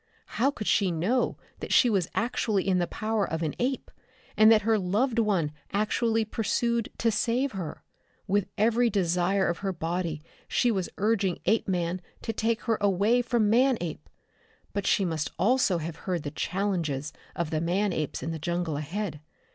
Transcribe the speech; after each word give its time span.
How 0.41 0.49
could 0.49 0.65
she 0.65 0.89
know 0.89 1.37
that 1.59 1.71
she 1.71 1.87
was 1.87 2.09
actually 2.15 2.67
in 2.67 2.79
the 2.79 2.87
power 2.87 3.23
of 3.23 3.43
an 3.43 3.53
ape, 3.59 3.91
and 4.35 4.51
that 4.51 4.63
her 4.63 4.79
loved 4.79 5.19
one 5.19 5.51
actually 5.73 6.25
pursued 6.25 6.89
to 6.97 7.11
save 7.11 7.51
her? 7.51 7.83
With 8.25 8.47
every 8.57 8.89
desire 8.89 9.47
of 9.47 9.59
her 9.59 9.71
body 9.71 10.23
she 10.47 10.71
was 10.71 10.89
urging 10.97 11.37
Apeman 11.45 12.01
to 12.23 12.33
take 12.33 12.61
her 12.61 12.79
away 12.81 13.21
from 13.21 13.47
Manape. 13.51 14.09
But 14.73 14.87
she 14.87 15.05
must 15.05 15.29
also 15.37 15.77
have 15.77 15.97
heard 15.97 16.23
the 16.23 16.31
challenges 16.31 17.13
of 17.35 17.51
the 17.51 17.61
man 17.61 17.93
apes 17.93 18.23
in 18.23 18.31
the 18.31 18.39
jungle 18.39 18.77
ahead. 18.77 19.21